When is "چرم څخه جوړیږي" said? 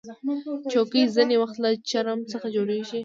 1.89-2.99